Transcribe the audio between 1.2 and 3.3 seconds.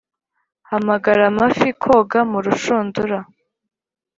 amafi koga murushundura,